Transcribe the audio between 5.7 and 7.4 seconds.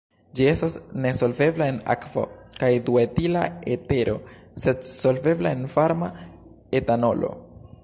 varma etanolo.